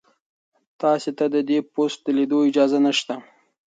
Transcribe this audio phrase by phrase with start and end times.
[0.81, 3.13] تاسي ته د دې پوسټ د لیدو اجازه نشته.